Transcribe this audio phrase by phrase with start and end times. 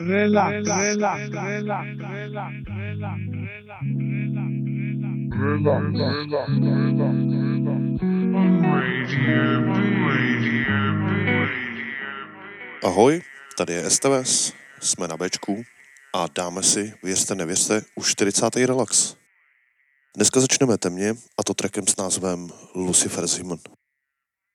[0.00, 3.20] relax, relax, relax, relax, relax,
[12.84, 13.22] Ahoj,
[13.56, 15.62] tady je STVS, jsme na Bčku
[16.14, 18.56] a dáme si, věřte nevěřte, už 40.
[18.56, 19.14] relax.
[20.16, 23.58] Dneska začneme temně a to trackem s názvem Lucifer's Human.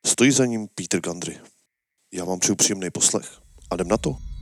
[0.05, 1.39] Stojí za ním Peter Gundry.
[2.13, 3.39] Já vám přeju příjemný poslech
[3.71, 4.34] a jdem na to.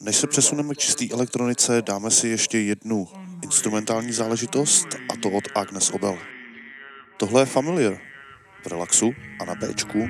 [0.00, 3.08] Než se přesuneme k čisté elektronice, dáme si ještě jednu
[3.42, 6.18] instrumentální záležitost a to od Agnes Obel.
[7.16, 7.98] Tohle je Familiar
[8.62, 10.08] v relaxu a na Bčku.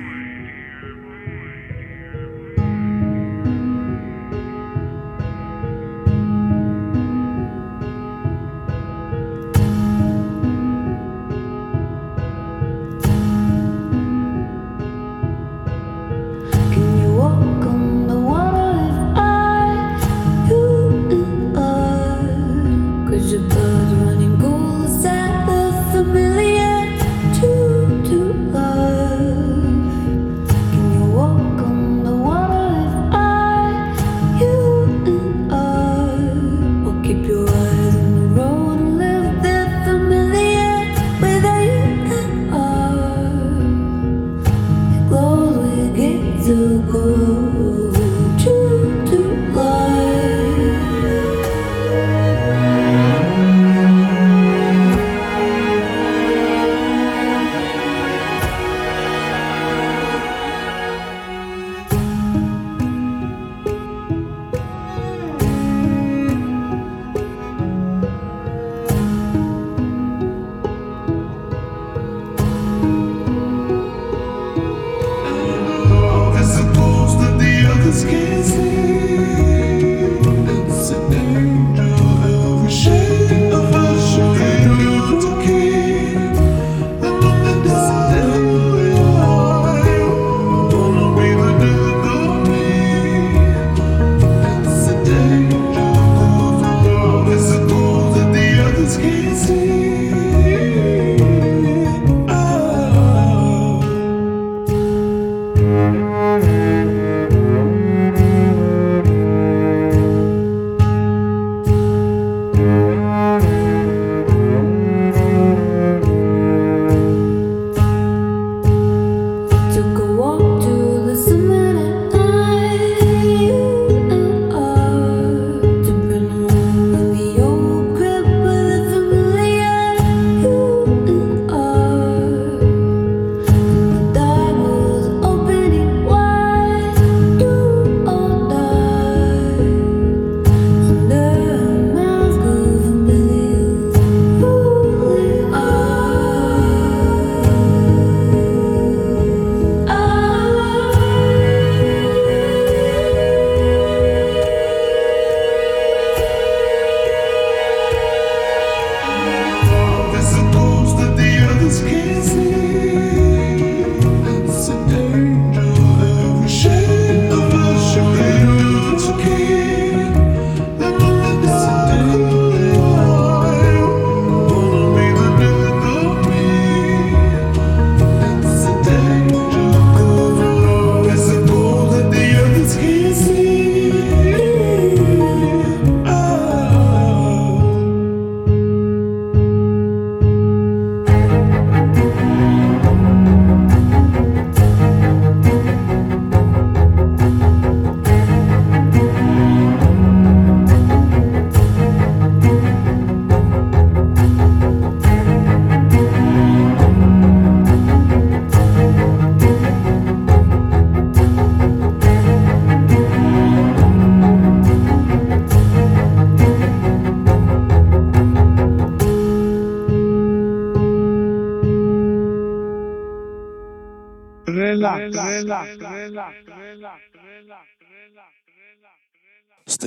[161.69, 162.68] Cause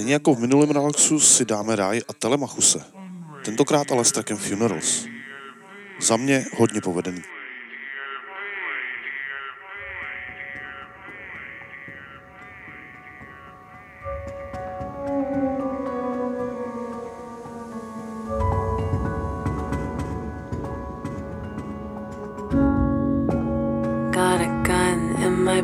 [0.02, 2.84] Stejně jako v minulém relaxu si dáme ráj a Telemachuse.
[3.44, 5.06] Tentokrát ale s trackem Funerals.
[6.00, 7.22] Za mě hodně povedený.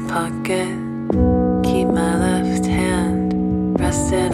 [0.09, 0.69] pocket,
[1.65, 3.35] keep my left hand
[3.81, 4.28] rested.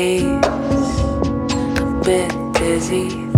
[0.00, 0.40] haze,
[1.80, 3.29] a bit dizzy.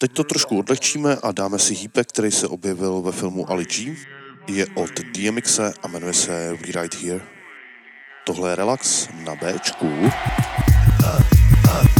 [0.00, 3.96] Teď to trošku odlehčíme a dáme si hýpek, který se objevil ve filmu Ali G.
[4.46, 7.20] Je od DMXe a jmenuje se We Right Here.
[8.24, 9.86] Tohle je relax na Bčku.
[9.86, 10.10] Uh,
[11.64, 11.97] uh.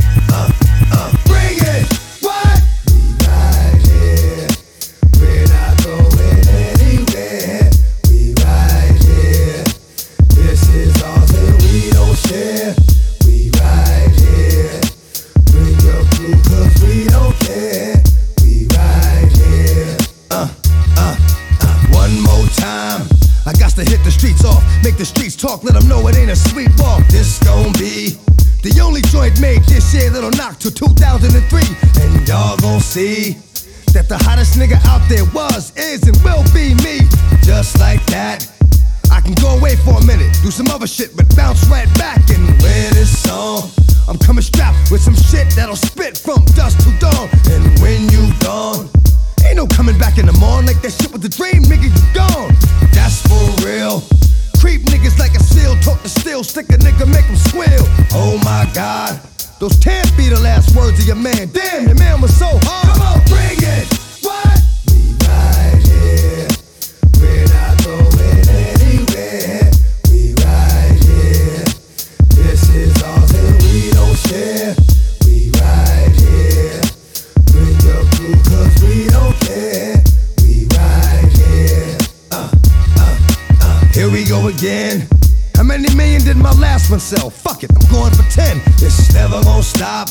[22.57, 23.07] Time.
[23.47, 26.17] I got to hit the streets off, make the streets talk, let them know it
[26.17, 27.07] ain't a sweet walk.
[27.09, 28.19] This gon' be
[28.62, 31.31] the only joint made this year that'll knock till 2003.
[32.02, 33.38] And y'all gon' see
[33.93, 37.07] that the hottest nigga out there was, is, and will be me.
[37.43, 38.47] Just like that.
[39.11, 42.28] I can go away for a minute, do some other shit, but bounce right back
[42.31, 43.71] and wear this song.
[44.07, 47.28] I'm coming strapped with some shit that'll spit from dusk to dawn.
[47.50, 48.90] And when you gone,
[49.59, 52.15] ain't no coming back in the morning like that shit was a dream, nigga, you
[52.15, 52.55] gone.
[52.93, 54.03] That's for real.
[54.61, 57.85] Creep niggas like a seal, talk the steel, stick a nigga, make him squeal.
[58.12, 59.21] Oh my god,
[59.61, 61.50] those can't be the last words of your man.
[61.53, 62.97] Damn, your man was so hard.
[62.97, 63.98] Come on, bring it.
[84.59, 85.07] Again.
[85.55, 87.31] How many million did my last one sell?
[87.31, 88.61] Fuck it, I'm going for 10.
[88.83, 90.09] It's never gonna stop.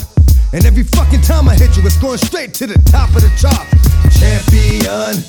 [0.54, 3.32] And every fucking time I hit you, it's going straight to the top of the
[3.36, 3.68] chart.
[4.16, 5.24] Champion.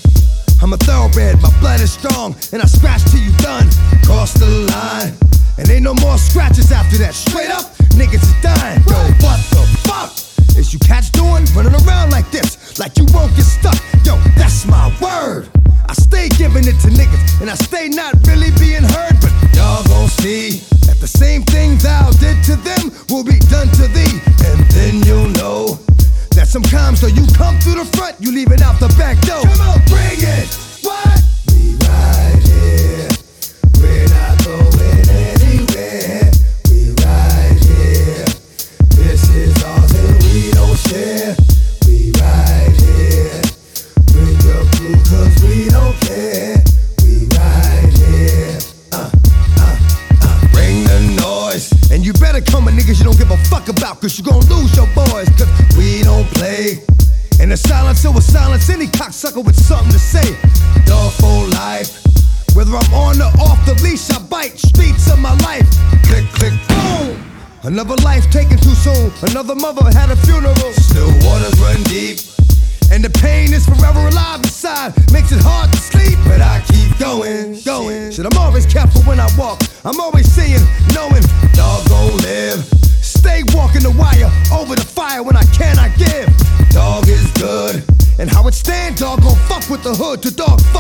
[0.63, 3.69] I'm a thoroughbred, my blood is strong, and I scratch till you done.
[4.05, 5.15] Cross the line,
[5.59, 7.15] and ain't no more scratches after that.
[7.15, 8.83] Straight up, niggas is dying.
[8.87, 10.28] Yo, what the fuck
[10.59, 11.47] is you cats doing?
[11.55, 13.79] Running around like this, like you won't get stuck.
[14.05, 15.49] Yo, that's my word.
[15.89, 19.85] I stay giving it to niggas, and I stay not really being heard, but y'all
[19.85, 24.21] gon' see that the same thing thou did to them will be done to thee,
[24.45, 25.79] and then you'll know
[26.37, 29.43] that sometimes though you come through the front, you leave it out the back door.
[29.43, 30.49] Come on, bring it.
[30.83, 31.23] What?
[31.49, 32.88] We right here.
[69.21, 70.55] Another mother had a funeral.
[70.79, 72.21] Still waters run deep.
[72.93, 74.95] And the pain is forever alive inside.
[75.11, 78.13] Makes it hard to sleep, but I keep going, going.
[78.13, 79.61] Shit, I'm always careful when I walk.
[79.85, 80.63] I'm always seeing,
[80.95, 81.27] knowing,
[81.59, 82.63] dog gon' live.
[83.03, 86.31] Stay walking the wire over the fire when I cannot give.
[86.71, 87.83] Dog is good.
[88.21, 90.23] And how it stand, dog gon' fuck with the hood.
[90.23, 90.78] To dog fuck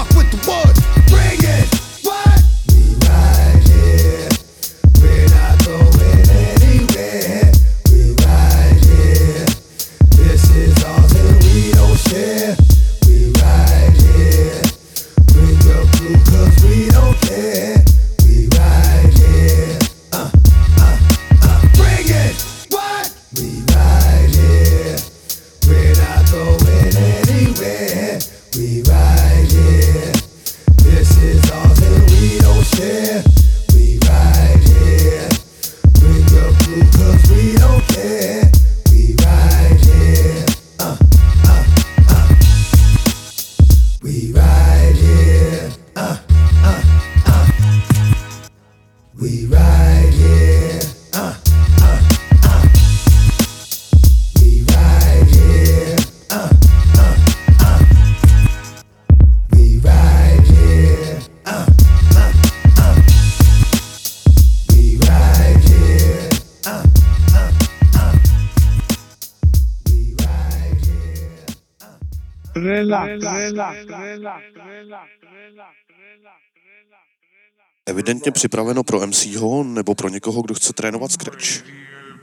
[77.87, 81.65] Evidentně připraveno pro MCho nebo pro někoho, kdo chce trénovat Scratch.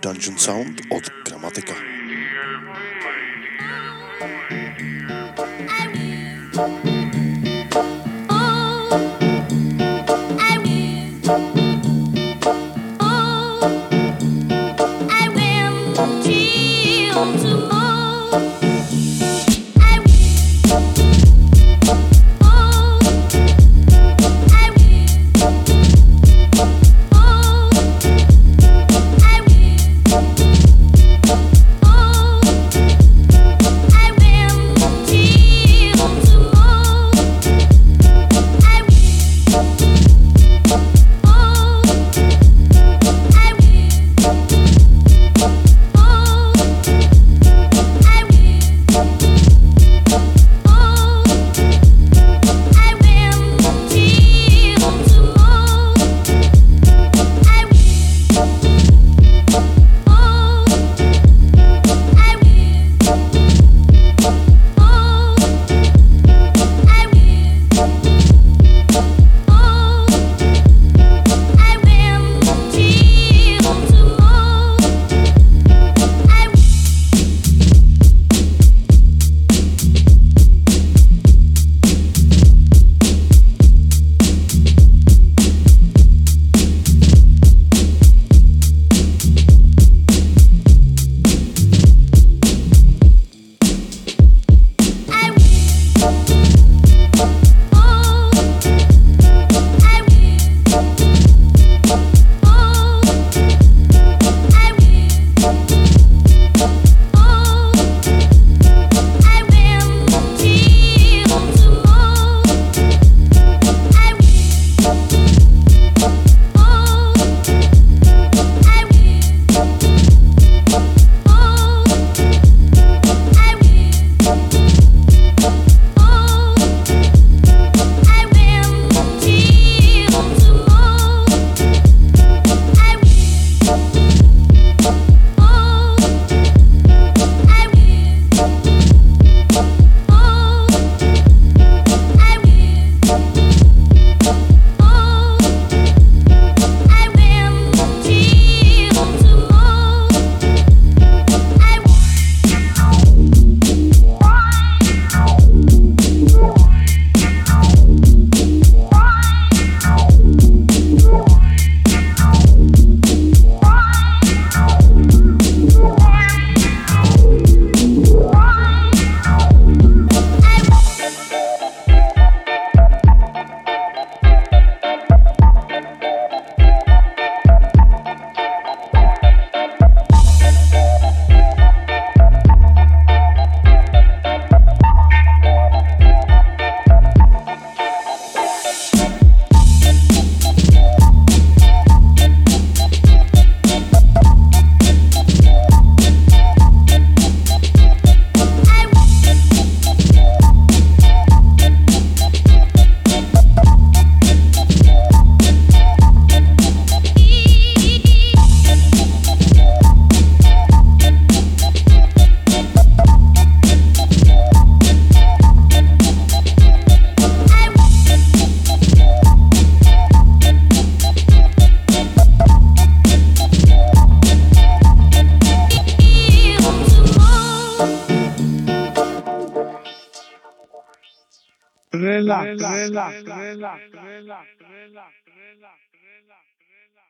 [0.01, 1.73] Dungeon Sound od Gramatika.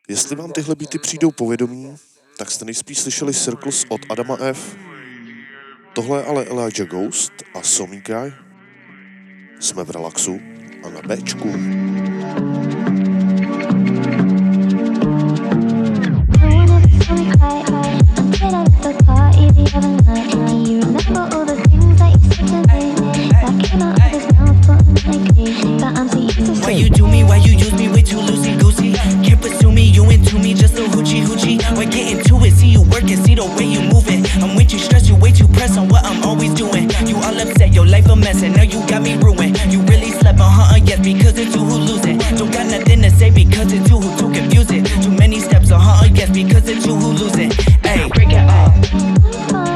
[0.10, 1.95] Jestli vám tyhle byty přijdou povědomí,
[2.38, 4.78] tak jste nejspíš slyšeli Circles od Adama F.
[5.93, 8.34] Tohle je ale Elijah Ghost a Somi Guy.
[9.60, 10.39] Jsme v relaxu
[10.84, 11.50] a na Bčku.
[16.39, 16.65] Hey.
[17.71, 17.95] Hey.
[23.76, 24.35] all of this
[25.05, 27.87] Why you do me, why you use me?
[27.89, 32.43] Way too loosey-goosey Can't pursue me, you into me, just a hoochie-hoochie Why get into
[32.43, 34.25] it, see you working, see the way you moving.
[34.41, 36.89] I'm way too stressed, you way too pressed on what I'm always doing.
[37.05, 39.59] You all upset, your life a mess, and now you got me ruined.
[39.71, 40.79] You really slept on Huh?
[40.83, 44.09] yes, because it's you who losing Don't got nothing to say because it's you who
[44.17, 46.07] too confusing Too many steps on Huh?
[46.13, 47.51] yes, because it's you who losing
[47.83, 49.74] Hey, break it up.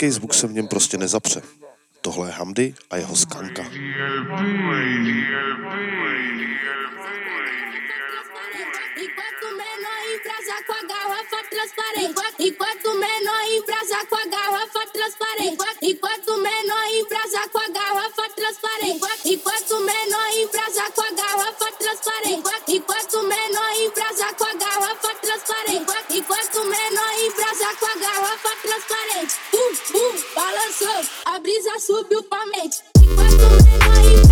[0.00, 1.42] Lidský zvuk se v něm prostě nezapře.
[2.00, 3.62] Tohle je Hamdy a jeho skanka.
[12.40, 15.62] Enquanto menor embrasa com a garrafa transparente.
[15.82, 18.98] Enquanto menor embrasa com a garrafa transparente.
[19.24, 22.72] Enquanto menor embrasa com a garrafa transparente.
[22.76, 25.92] Enquanto menor embrasa com a garrafa transparente.
[26.18, 26.49] Enquanto
[28.40, 29.34] garrafa transparente.
[29.52, 31.10] Bum, bum, balançou.
[31.26, 32.82] A brisa subiu pra mente.
[32.96, 34.29] Enquanto menor e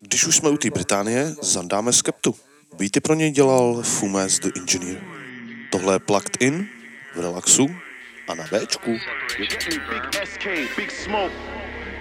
[0.00, 2.34] Když už jsme u té Británie, zandáme Skeptu.
[2.78, 5.00] Beaty pro něj dělal Fumes the Engineer.
[5.70, 6.68] Tohle je Plugged In
[7.14, 7.68] v relaxu
[8.28, 8.90] a na Bčku.
[9.38, 9.50] Big
[10.24, 11.57] SK, big smoke.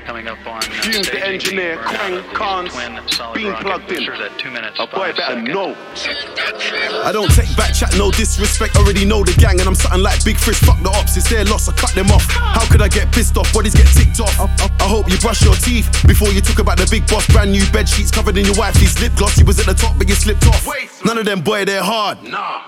[0.08, 3.54] Coming up on uh, Fumez the engineer, 18 for Krang, another Cons, twin solid being
[3.56, 3.98] plugged in.
[3.98, 5.76] boosters at two minutes, A boy better know.
[7.04, 8.78] I don't take back chat, no disrespect.
[8.78, 10.63] Already know the gang, and I'm something like Big Fish.
[10.63, 11.67] Fuck the ops, it's their loss.
[11.67, 12.24] I cut them off.
[12.32, 13.52] How could I get pissed off?
[13.52, 14.32] Bodies get ticked off.
[14.80, 17.28] I hope you brush your teeth before you talk about the big boss.
[17.28, 19.38] Brand new bed sheets covered in your wifey's lip gloss.
[19.38, 20.63] You was at the top, but you slipped off.
[21.04, 22.17] None of them boy, they're hard.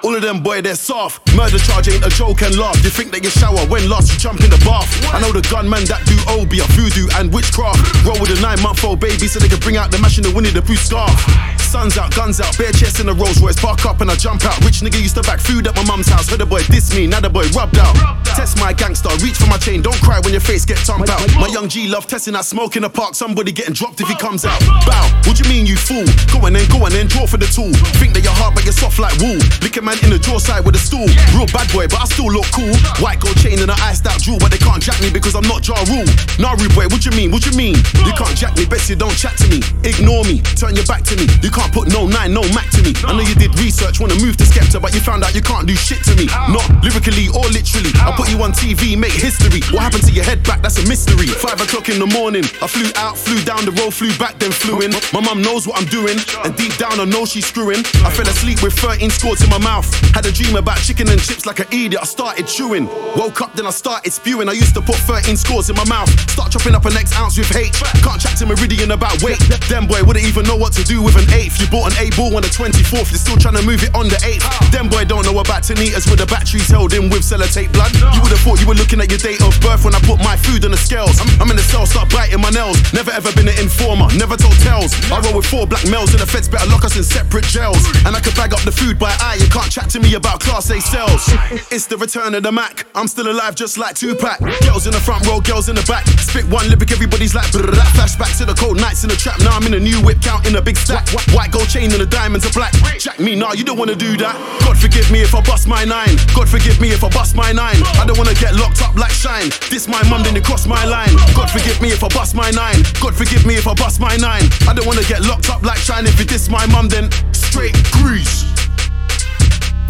[0.03, 1.23] All of them boy, they're soft.
[1.35, 2.75] Murder charge ain't a joke and laugh.
[2.83, 4.91] You think that you shower when last you jump in the bath?
[5.15, 8.05] I know the gunman that do OB, a voodoo and witchcraft.
[8.05, 10.23] Roll with a nine month old baby so they can bring out the mash in
[10.23, 11.58] the Winnie the Pooh scarf.
[11.69, 13.55] Sun's out, guns out, bare chest in a Rolls Royce.
[13.61, 14.57] Park up and I jump out.
[14.65, 16.27] Rich nigga used to back food at my mum's house.
[16.27, 17.93] Heard the boy diss me, now the boy rubbed out.
[18.25, 19.83] Test my gangster, reach for my chain.
[19.83, 21.21] Don't cry when your face get thumped out.
[21.37, 23.13] My young G love testing that smoke in the park.
[23.13, 24.59] Somebody getting dropped if he comes out.
[24.89, 26.09] Bow, what you mean you fool?
[26.33, 27.69] Go on then, go on then, draw for the tool.
[28.01, 29.37] Think that you're hard but you're soft like wool.
[29.61, 31.05] Lick a man in the jaw side with a stool.
[31.37, 32.73] Real bad boy, but I still look cool.
[32.97, 35.45] White gold chain and an iced out jewel, but they can't jack me because I'm
[35.45, 36.09] not Ja Rule.
[36.41, 37.29] Naru boy, what you mean?
[37.29, 37.77] What you mean?
[38.09, 39.61] You can't jack me, best you don't chat to me.
[39.85, 41.29] Ignore me, turn your back to me.
[41.45, 42.93] You can't put no nine, no Mac to me.
[43.03, 45.67] I know you did research, wanna move to Skepta, but you found out you can't
[45.67, 46.25] do shit to me.
[46.47, 47.91] Not lyrically or literally.
[47.99, 49.61] I put you on TV, make history.
[49.73, 50.61] What happened to your head back?
[50.61, 51.27] That's a mystery.
[51.27, 54.51] Five o'clock in the morning, I flew out, flew down the road, flew back, then
[54.51, 54.91] flew in.
[55.11, 57.81] My mum knows what I'm doing, and deep down I know she's screwing.
[58.05, 59.87] I fell asleep with 13 squads in my mouth.
[60.13, 62.01] Had a dream about chicken and chips like an idiot.
[62.01, 62.87] I started chewing.
[63.17, 64.47] Woke up, then I started spewing.
[64.47, 66.09] I used to put 13 scores in my mouth.
[66.29, 67.73] Start chopping up an next ounce with hate.
[68.03, 69.39] Can't chat to Meridian about weight.
[69.69, 71.59] Them boy wouldn't even know what to do with an eighth.
[71.59, 74.07] You bought an A ball on the 24th, you're still trying to move it on
[74.07, 74.45] the 8th.
[74.71, 77.91] Them boy don't know about Tanitas with the batteries held in with sellotape blood.
[78.13, 80.19] You would have thought you were looking at your date of birth when I put
[80.21, 81.17] my food on the scales.
[81.19, 82.77] I'm, I'm in the cell, start biting my nails.
[82.93, 84.93] Never ever been an informer, never told tales.
[85.09, 87.81] I roll with four black males and the feds better lock us in separate jails.
[88.05, 90.39] And I could bag up the food by eye, you can't chat to me about
[90.39, 91.25] class A sales.
[91.73, 92.85] It's the return of the Mac.
[92.93, 94.39] I'm still alive just like Tupac.
[94.61, 96.05] Girls in the front row, girls in the back.
[96.21, 97.73] Spit one lyric, everybody's like brrr.
[97.97, 99.39] Flashback to the cold nights in the trap.
[99.39, 101.07] Now I'm in a new whip, counting a big stack.
[101.39, 102.73] White gold chain and the diamonds are black.
[102.99, 104.35] Jack me, nah, you don't wanna do that.
[104.59, 106.17] God forgive me if I bust my nine.
[106.35, 107.79] God forgive me if I bust my nine.
[107.95, 109.47] I don't wanna get locked up like shine.
[109.71, 111.15] This my mum, then you cross my line.
[111.33, 112.83] God forgive me if I bust my nine.
[112.99, 114.51] God forgive me if I bust my nine.
[114.67, 116.05] I don't wanna get locked up like shine.
[116.05, 118.43] If you diss my mum, then straight grease.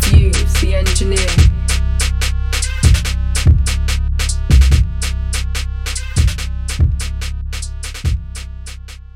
[0.05, 1.48] Fuse the engineer.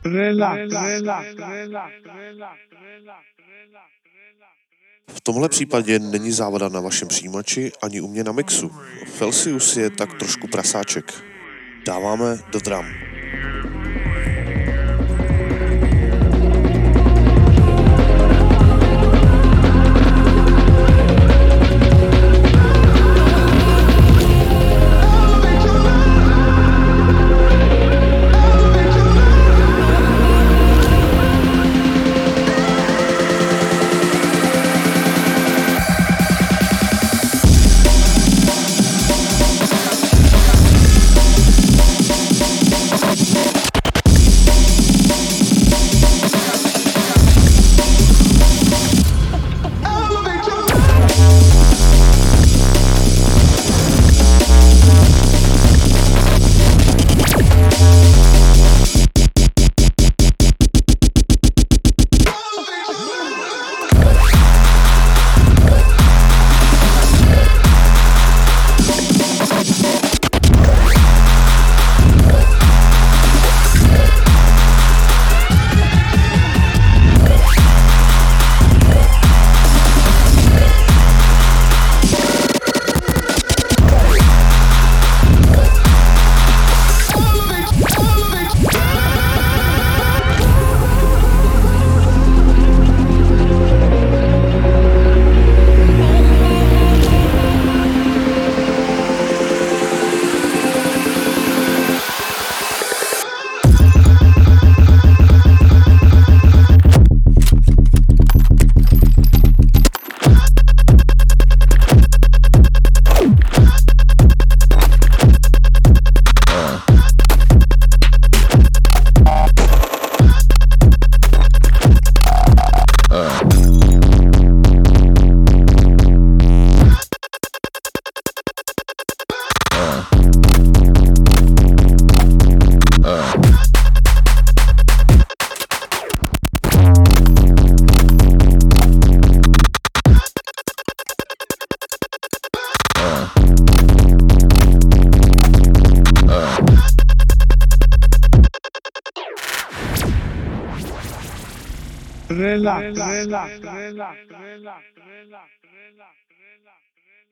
[0.05, 2.53] Relax, relax, relax, relax,
[5.07, 8.71] V tomhle případě není závada na vašem přijímači ani u mě na mixu.
[9.05, 11.23] Felsius je tak trošku prasáček.
[11.87, 12.85] Dáváme do drum.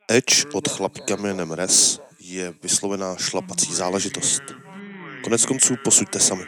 [0.08, 4.42] Edge od chlapíka jménem Res je vyslovená šlapací záležitost.
[5.24, 6.44] Konec konců posuďte sami.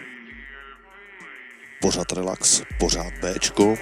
[1.82, 3.76] Pořád relax, pořád Bčko,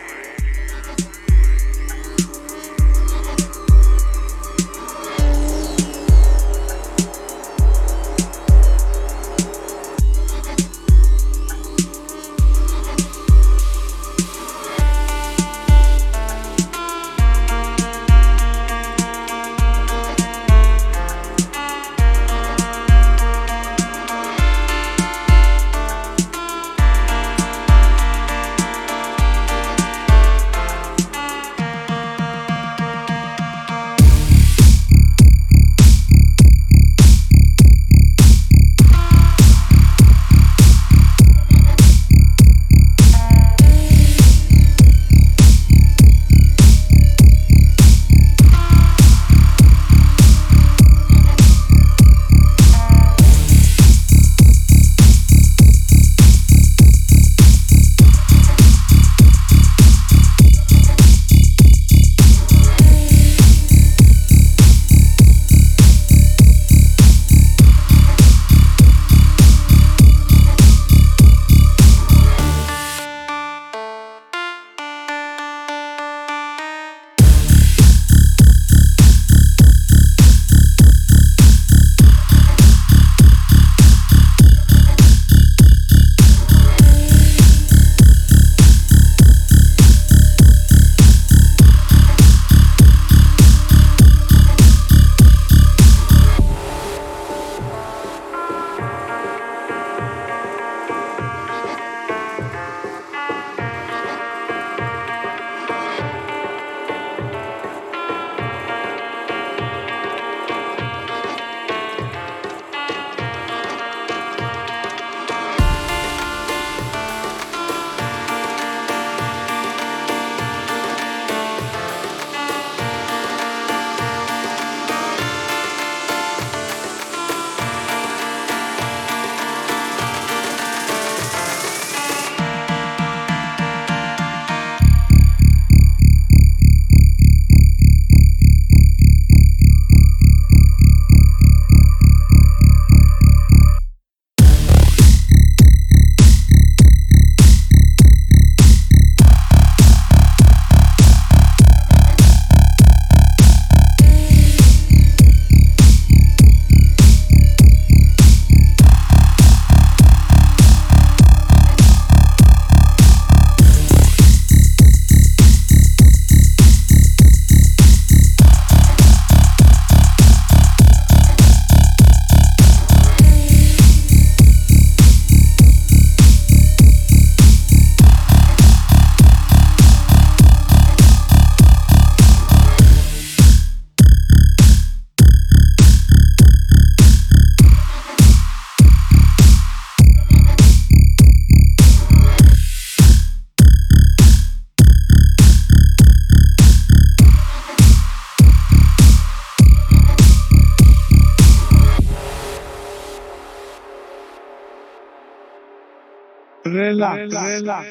[207.02, 207.88] relax.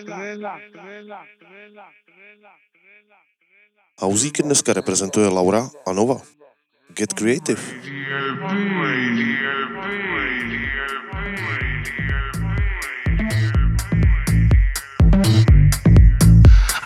[3.98, 6.20] Hauzíky dneska reprezentuje Laura a Nova.
[6.94, 7.61] Get creative.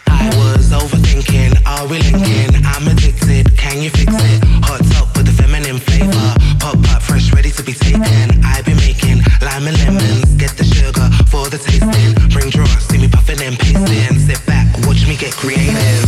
[0.06, 2.64] I was overthinking, are we linking?
[2.64, 4.44] I'm addicted, can you fix it?
[4.64, 6.34] Hot top with the feminine flavor.
[6.60, 8.43] Pop up fresh, ready to be taken.
[11.92, 12.28] For.
[12.30, 14.18] Bring draw, see me puffing and pasting.
[14.18, 16.03] Sit back, watch me get creative.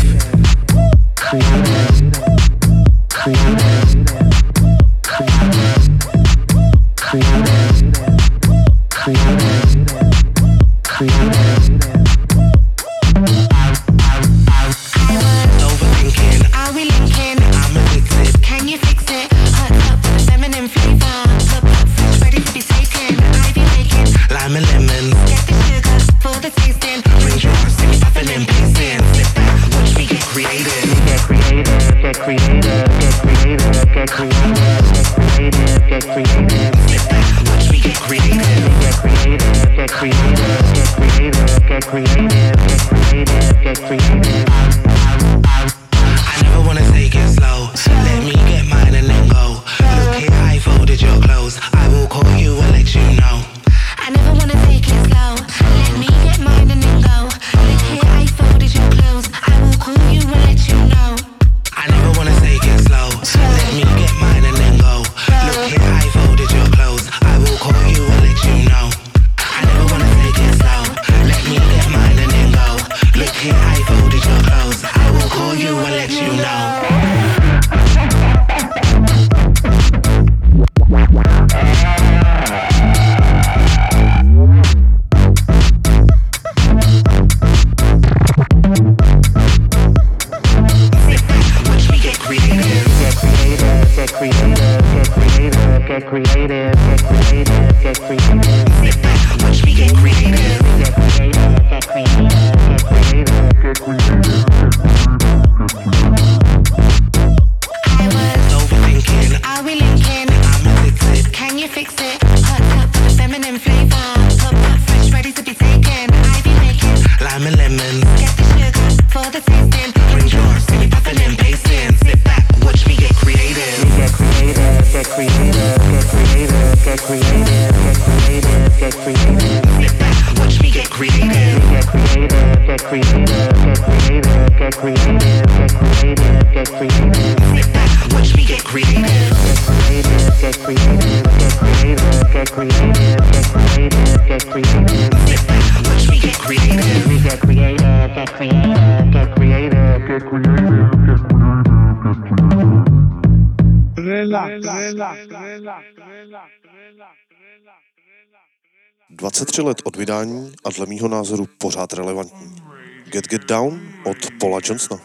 [159.26, 162.56] 23 let od vydání a dle mýho názoru pořád relevantní.
[163.04, 165.00] Get Get Down od Paula Johnsona.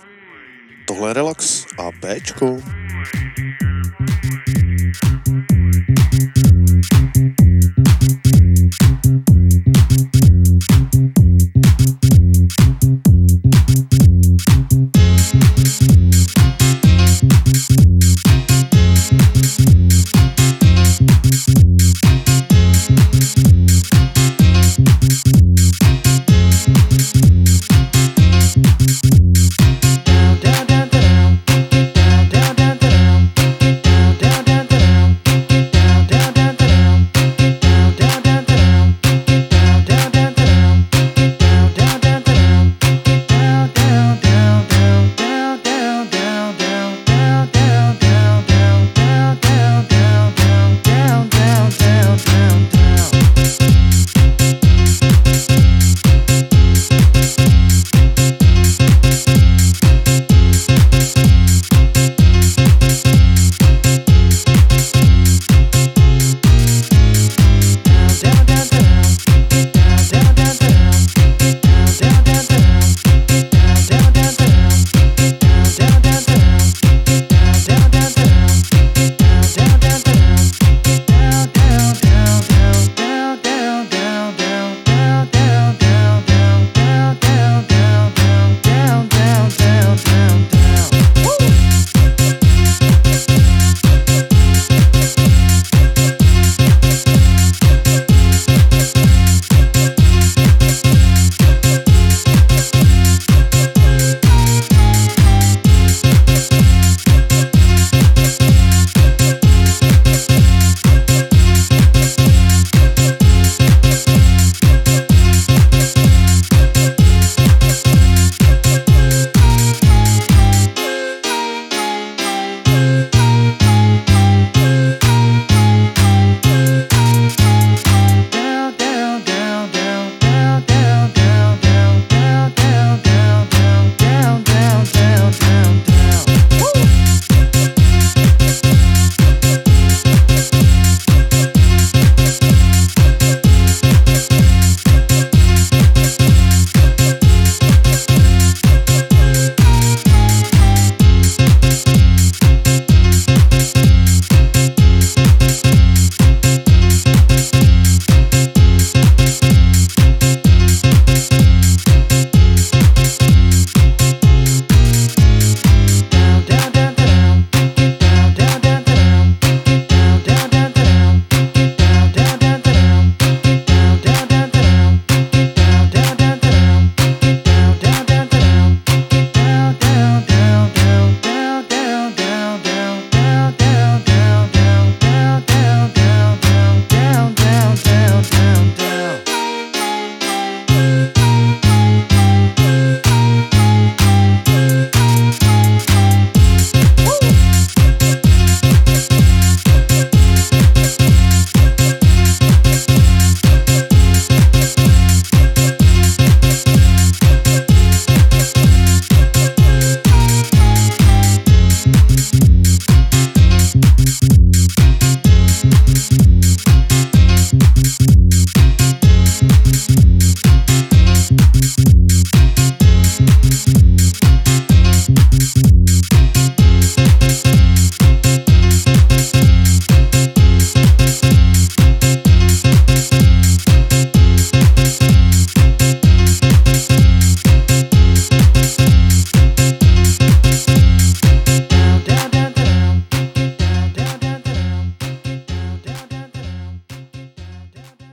[0.88, 2.58] Tohle je Relax a Bčko.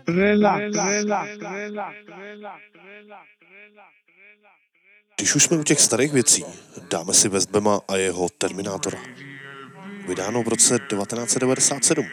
[0.08, 2.58] Relax, relax, relax, relax.
[5.16, 6.44] Když už jsme u těch starých věcí,
[6.90, 8.98] dáme si Westbema a jeho Terminátora.
[10.08, 12.06] Vydáno v roce 1997.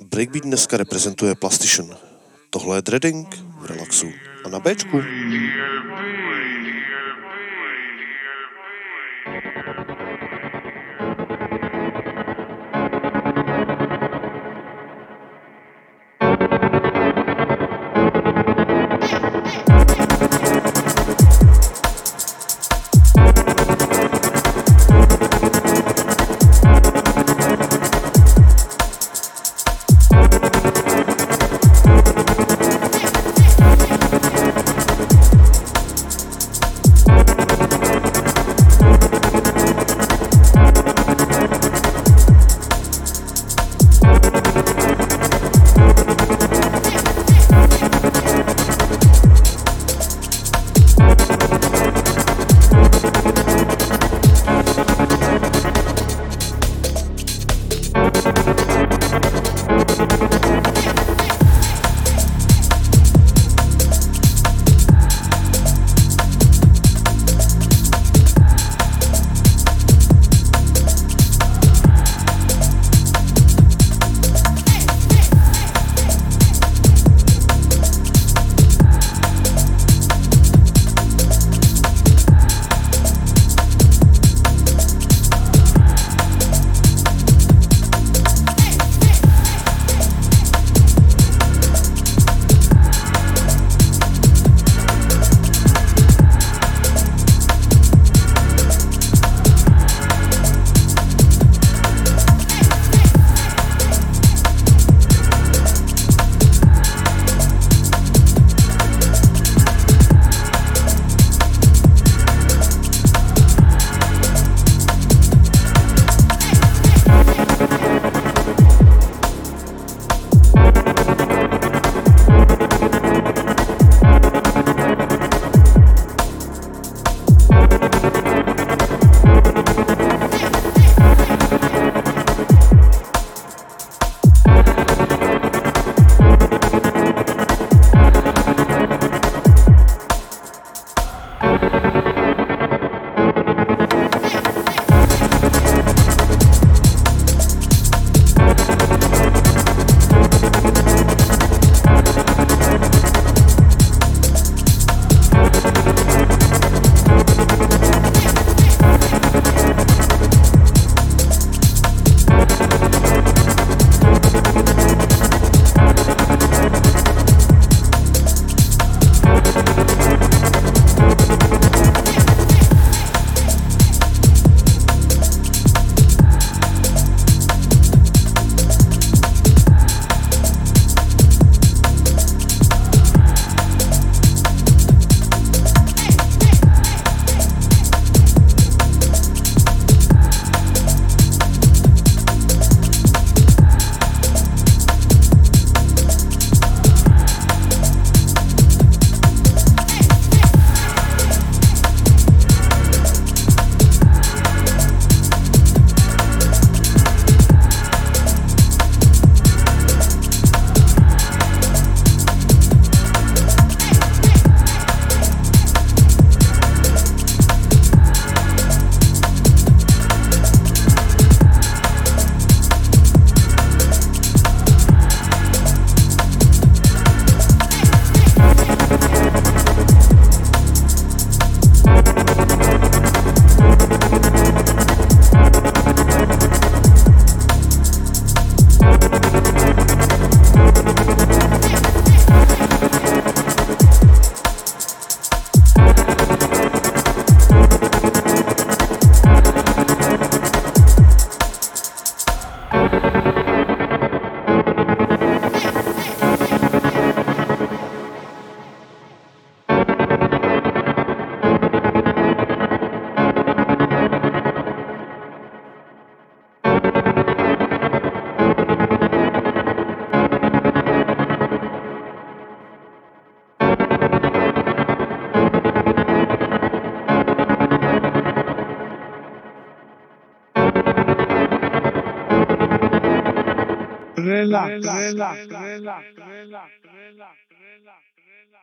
[0.00, 1.96] Breakbeat dneska reprezentuje Plastation.
[2.50, 4.06] Tohle je Dreading v relaxu
[4.44, 5.02] a na Bčku.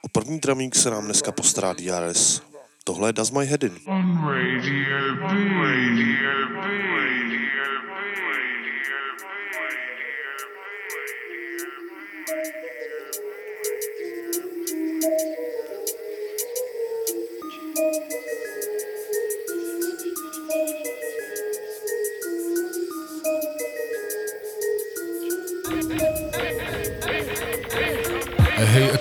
[0.02, 2.42] O první dramík se nám dneska postará DRS.
[2.84, 3.78] Tohle je Does My Head In.
[3.86, 4.94] On Radio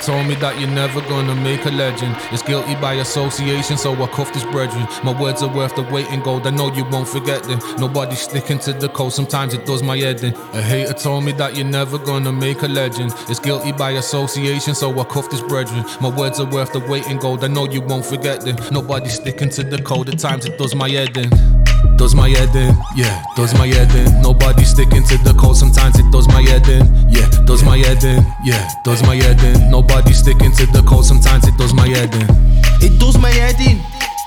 [0.03, 2.17] told me that you're never gonna make a legend.
[2.33, 4.87] It's guilty by association, so I cuffed his brethren.
[5.05, 7.61] My words are worth the weight in gold, I know you won't forget them.
[7.79, 10.35] Nobody's sticking to the code, sometimes it does my head in.
[10.53, 13.15] A hater told me that you're never gonna make a legend.
[13.29, 15.85] It's guilty by association, so I cuffed his brethren.
[16.01, 18.57] My words are worth the weight in gold, I know you won't forget them.
[18.73, 21.62] Nobody's sticking to the code, at times it does my head in.
[21.97, 24.23] Does my head in, yeah, does my head in.
[24.23, 28.03] Nobody sticking to the code, sometimes it does my head in, yeah, does my head
[28.03, 29.71] in, yeah, does my head in.
[29.71, 32.27] Nobody sticking to the code, sometimes it does my head in.
[32.83, 33.79] It does my head in.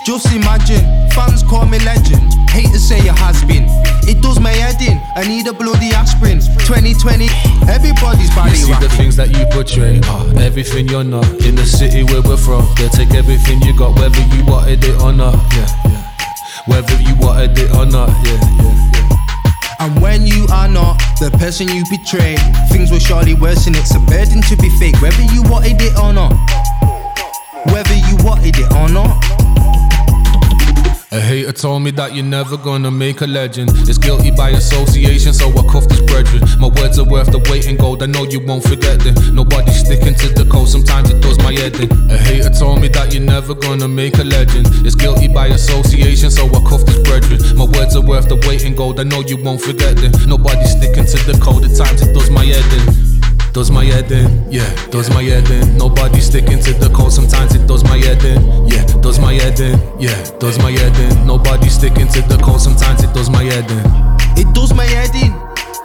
[0.06, 2.32] Just imagine, fans call me legend.
[2.50, 3.66] Hate to say it has been.
[4.08, 5.02] It does my head in.
[5.16, 6.40] I need a bloody aspirin.
[6.40, 7.28] 2020,
[7.68, 11.26] everybody's body You see the things that you portray, uh, everything you're not.
[11.44, 15.02] In the city where we're from, they take everything you got, whether you wanted it
[15.02, 16.05] or not, yeah, yeah.
[16.66, 19.06] Whether you wanted it or not, yeah, yeah, yeah.
[19.80, 22.36] And when you are not the person you betray,
[22.72, 23.76] things will surely worsen.
[23.76, 26.34] It's a burden to be fake, whether you wanted it or not.
[27.72, 29.14] Whether you wanted it or not.
[31.16, 33.70] A hater told me that you're never gonna make a legend.
[33.88, 36.44] It's guilty by association, so I cuffed his brethren.
[36.60, 39.16] My words are worth the weight in gold, I know you won't forget them.
[39.34, 41.90] Nobody's sticking to the code, sometimes it does my head in.
[42.12, 44.68] A hater told me that you're never gonna make a legend.
[44.86, 47.40] It's guilty by association, so I cuffed his brethren.
[47.56, 50.12] My words are worth the weight in gold, I know you won't forget them.
[50.28, 53.05] Nobody's sticking to the code, at times it does my head in.
[53.56, 55.78] Does my head in, yeah, does my head in.
[55.78, 59.58] Nobody sticking to the code, sometimes it does my head in, yeah, does my head
[59.62, 61.26] in, yeah, does my head in.
[61.26, 63.80] Nobody sticking to the code, sometimes it does my head in.
[64.36, 65.32] It does my head in.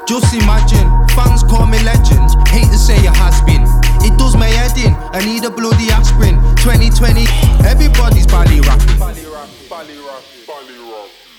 [0.04, 0.82] Just imagine,
[1.14, 2.34] fans call me legends.
[2.50, 3.62] Hate to say it has been.
[4.02, 4.92] It does my head in.
[5.14, 6.42] I need a bloody aspirin.
[6.58, 7.22] 2020,
[7.70, 8.98] everybody's body rocking.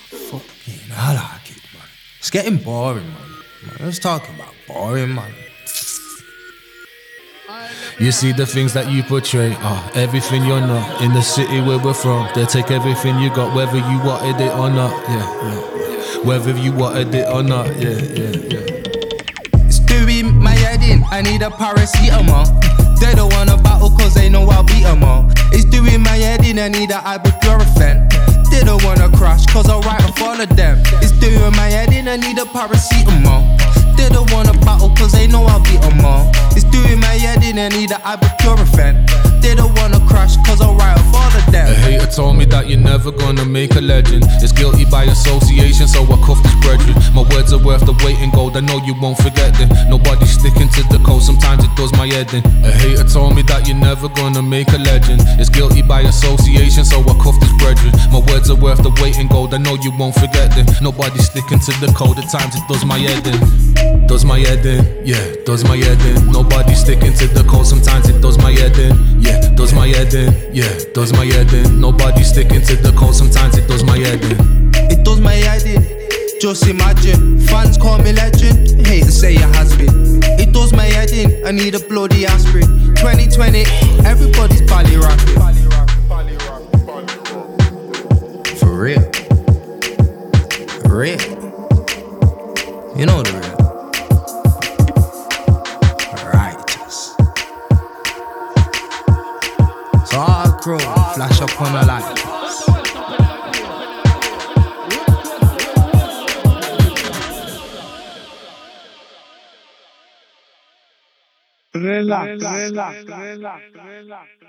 [0.08, 1.84] Fucking, I like it, man.
[2.20, 3.28] It's getting boring, man.
[3.68, 3.76] man.
[3.80, 5.41] Let's talk about boring, man.
[7.98, 11.02] You see the things that you portray, uh, everything you're not.
[11.02, 14.52] In the city where we're from, they take everything you got, whether you wanted it
[14.52, 16.24] or not, yeah, yeah.
[16.24, 19.66] Whether you wanted it or not, yeah, yeah, yeah.
[19.66, 21.04] It's doing my head in.
[21.10, 22.46] I need a paracetamol.
[23.00, 25.30] They don't wanna battle cause they know I'll beat 'em all.
[25.52, 26.58] It's doing my head in.
[26.58, 28.08] I need a ibuprofen.
[28.50, 30.82] They don't wanna crash cause I'll write all of them.
[31.02, 32.08] It's doing my head in.
[32.08, 33.81] I need a paracetamol.
[34.02, 36.28] They don't wanna battle cause they know I'll beat 'em all.
[36.56, 37.56] It's doing my head in.
[37.56, 39.31] I need a ibuprofen.
[39.42, 42.78] Don't wanna crash cause I'll write off all of A hater told me that you're
[42.78, 44.24] never gonna make a legend.
[44.40, 46.94] It's guilty by association, so I cuffed his brethren.
[47.14, 49.68] My words are worth the weight in gold, I know you won't forget them.
[49.88, 52.42] Nobody's sticking to the code, sometimes it does my head in.
[52.64, 55.20] A hater told me that you're never gonna make a legend.
[55.38, 57.92] It's guilty by association, so I cuffed his brethren.
[58.10, 60.66] My words are worth the weight in gold, I know you won't forget them.
[60.80, 64.06] Nobody's sticking to the code, at times it does my head in.
[64.06, 66.30] Does my head in, yeah, does my head in.
[66.30, 70.12] Nobody's sticking to the code, sometimes it does my head in, yeah, does my head
[70.14, 71.80] in, yeah, does my head in.
[71.80, 74.70] Nobody sticking to the code, sometimes it does my head in.
[74.90, 75.82] It does my head in.
[76.40, 78.86] Just imagine, fans call me legend.
[78.86, 80.20] Hate to say it has been.
[80.40, 81.46] It does my head in.
[81.46, 82.94] I need a bloody aspirin.
[82.96, 83.64] 2020,
[84.04, 85.34] everybody's body rocking.
[88.58, 89.02] For real.
[90.82, 91.20] For real.
[92.96, 93.41] You know the
[101.14, 102.32] flash up on the light.
[111.74, 114.42] relax, relax, relax, relax,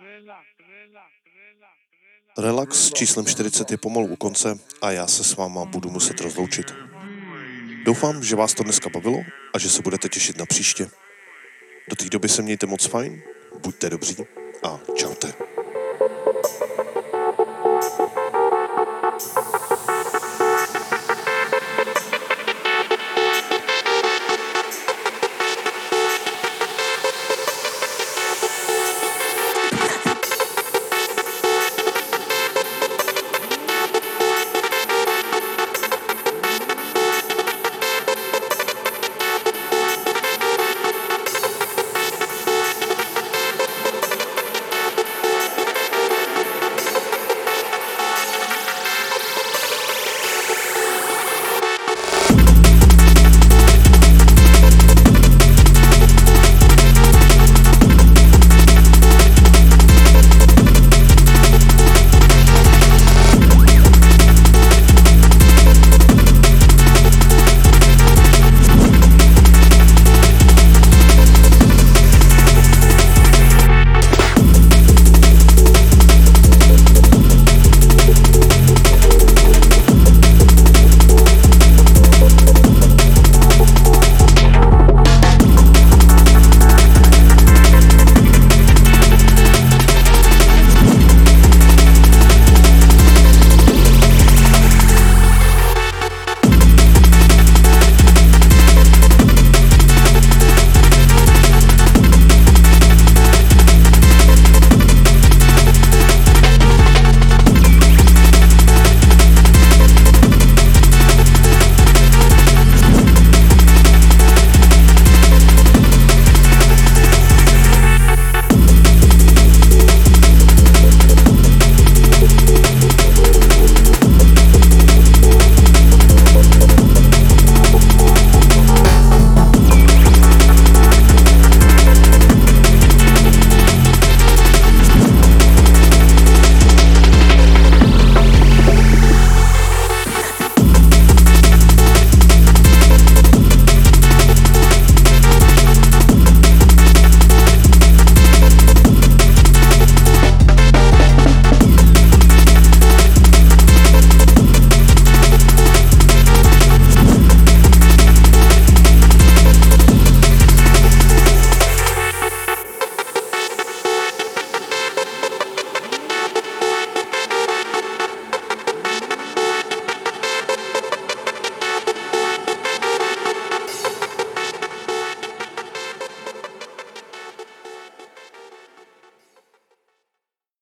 [2.37, 6.21] Relax s číslem 40 je pomalu u konce a já se s váma budu muset
[6.21, 6.75] rozloučit.
[7.85, 9.19] Doufám, že vás to dneska bavilo
[9.53, 10.89] a že se budete těšit na příště.
[11.89, 13.21] Do té doby se mějte moc fajn,
[13.63, 14.15] buďte dobří
[14.63, 15.52] a čaute.